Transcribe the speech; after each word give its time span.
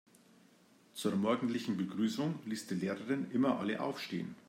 Zur 0.95 1.15
morgendlichen 1.15 1.77
Begrüßung 1.77 2.39
ließ 2.47 2.65
die 2.65 2.73
Lehrerin 2.73 3.29
immer 3.29 3.59
alle 3.59 3.79
aufstehen. 3.83 4.35